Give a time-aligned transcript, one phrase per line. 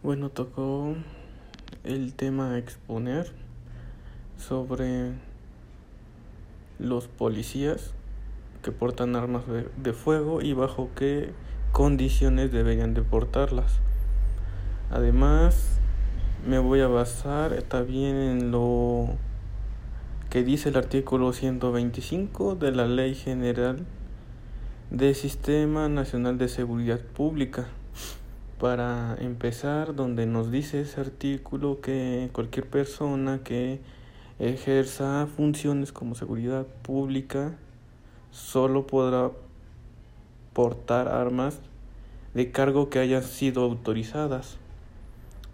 [0.00, 0.94] Bueno, tocó
[1.82, 3.32] el tema a exponer
[4.36, 5.10] sobre
[6.78, 7.94] los policías
[8.62, 9.42] que portan armas
[9.76, 11.32] de, fuego y bajo qué
[11.72, 13.80] condiciones deberían de portarlas.
[14.88, 15.80] Además,
[16.46, 19.08] me voy a basar también en lo
[20.30, 23.84] que dice el artículo 125 de la Ley General
[24.92, 27.66] del Sistema Nacional de Seguridad Pública
[28.58, 33.80] para empezar, donde nos dice ese artículo que cualquier persona que
[34.38, 37.54] ejerza funciones como seguridad pública
[38.30, 39.30] solo podrá
[40.52, 41.60] portar armas
[42.34, 44.58] de cargo que hayan sido autorizadas.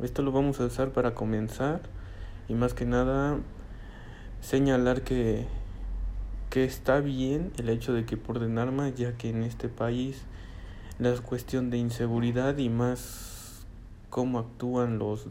[0.00, 1.82] Esto lo vamos a usar para comenzar
[2.48, 3.38] y más que nada
[4.40, 5.46] señalar que,
[6.50, 10.22] que está bien el hecho de que porten armas ya que en este país
[10.98, 13.64] la cuestión de inseguridad y más
[14.10, 15.26] cómo actúan los,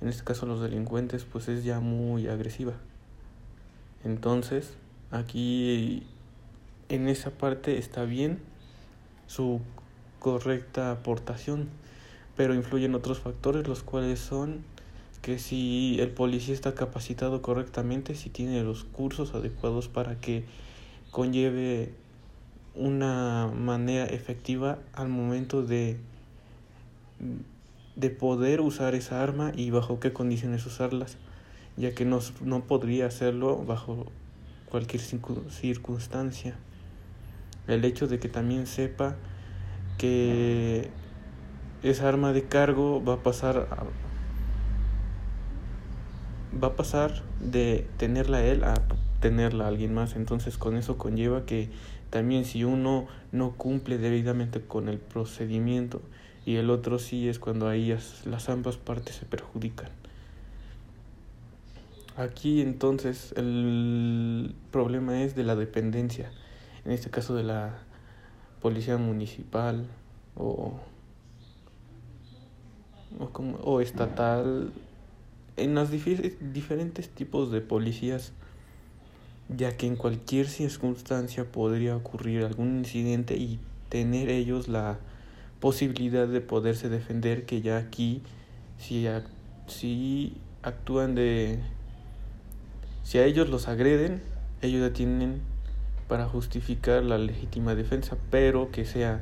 [0.00, 2.74] en este caso los delincuentes, pues es ya muy agresiva.
[4.04, 4.74] Entonces,
[5.10, 6.06] aquí
[6.88, 8.38] en esa parte está bien
[9.26, 9.60] su
[10.20, 11.68] correcta aportación,
[12.36, 14.64] pero influyen otros factores, los cuales son
[15.22, 20.44] que si el policía está capacitado correctamente, si tiene los cursos adecuados para que
[21.10, 21.92] conlleve
[22.76, 25.98] una manera efectiva al momento de,
[27.96, 31.16] de poder usar esa arma y bajo qué condiciones usarlas,
[31.76, 34.06] ya que no, no podría hacerlo bajo
[34.68, 36.56] cualquier circunstancia.
[37.66, 39.16] El hecho de que también sepa
[39.98, 40.90] que
[41.82, 43.68] esa arma de cargo va a pasar
[46.62, 48.74] va a pasar de tenerla él a
[49.20, 51.70] tenerla a alguien más entonces con eso conlleva que
[52.10, 56.00] también si uno no cumple debidamente con el procedimiento
[56.44, 57.94] y el otro sí es cuando ahí
[58.24, 59.88] las ambas partes se perjudican.
[62.16, 66.30] Aquí entonces el problema es de la dependencia,
[66.84, 67.78] en este caso de la
[68.62, 69.86] policía municipal
[70.36, 70.78] o,
[73.18, 74.72] o, como, o estatal,
[75.56, 78.32] en los diferentes tipos de policías
[79.48, 83.58] ya que en cualquier circunstancia podría ocurrir algún incidente y
[83.88, 84.98] tener ellos la
[85.60, 88.22] posibilidad de poderse defender que ya aquí
[88.78, 89.06] si,
[89.66, 91.60] si actúan de
[93.04, 94.20] si a ellos los agreden
[94.62, 95.40] ellos ya tienen
[96.08, 99.20] para justificar la legítima defensa pero que sea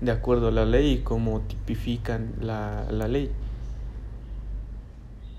[0.00, 3.30] de acuerdo a la ley como tipifican la, la ley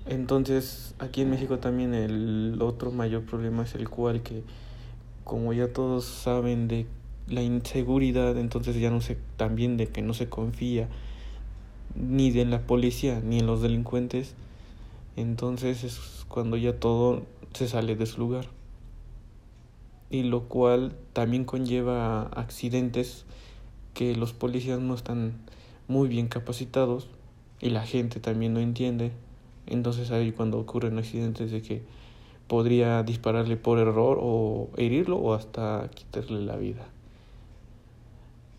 [0.06, 4.42] entonces, aquí en México también el otro mayor problema es el cual que
[5.24, 6.86] como ya todos saben de
[7.26, 10.88] la inseguridad, entonces ya no sé también de que no se confía
[11.94, 14.34] ni de la policía ni en los delincuentes,
[15.16, 17.22] entonces es cuando ya todo
[17.54, 18.46] se sale de su lugar.
[20.10, 23.24] Y lo cual también conlleva accidentes
[23.94, 25.32] que los policías no están
[25.88, 27.08] muy bien capacitados
[27.60, 29.12] y la gente también no entiende
[29.66, 31.82] entonces ahí cuando ocurren accidentes de que
[32.46, 36.86] podría dispararle por error o herirlo o hasta quitarle la vida.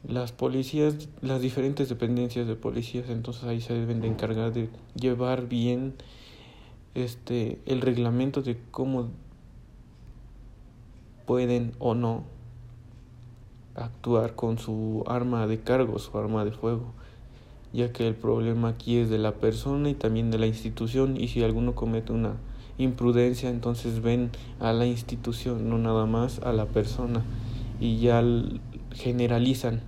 [0.07, 5.47] Las policías, las diferentes dependencias de policías, entonces ahí se deben de encargar de llevar
[5.47, 5.95] bien
[6.93, 9.09] este el reglamento de cómo
[11.25, 12.23] pueden o no
[13.75, 16.93] actuar con su arma de cargo, su arma de fuego
[17.75, 21.27] ya que el problema aquí es de la persona y también de la institución y
[21.27, 22.37] si alguno comete una
[22.77, 27.23] imprudencia entonces ven a la institución no nada más a la persona
[27.79, 28.23] y ya
[28.91, 29.81] generalizan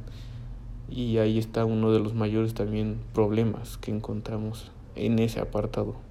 [0.89, 6.06] y ahí está uno de los mayores también problemas que encontramos en ese apartado.